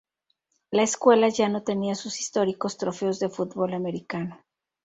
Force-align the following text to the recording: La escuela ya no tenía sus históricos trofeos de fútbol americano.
La 0.71 0.81
escuela 0.81 1.29
ya 1.29 1.47
no 1.47 1.61
tenía 1.61 1.93
sus 1.93 2.19
históricos 2.19 2.75
trofeos 2.75 3.19
de 3.19 3.29
fútbol 3.29 3.75
americano. 3.75 4.43